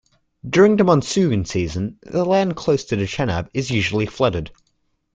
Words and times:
During 0.49 0.77
the 0.77 0.83
monsoon 0.83 1.45
season, 1.45 1.99
the 2.01 2.25
land 2.25 2.55
close 2.55 2.85
to 2.85 2.95
the 2.95 3.05
Chenab 3.05 3.49
is 3.53 3.69
usually 3.69 4.07
flooded. 4.07 4.49